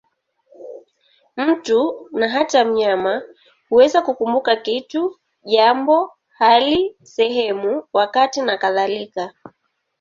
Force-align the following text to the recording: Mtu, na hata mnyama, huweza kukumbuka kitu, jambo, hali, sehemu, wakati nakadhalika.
Mtu, 1.37 2.07
na 2.11 2.29
hata 2.29 2.65
mnyama, 2.65 3.21
huweza 3.69 4.01
kukumbuka 4.01 4.55
kitu, 4.55 5.19
jambo, 5.43 6.11
hali, 6.29 6.95
sehemu, 7.03 7.83
wakati 7.93 8.41
nakadhalika. 8.41 9.33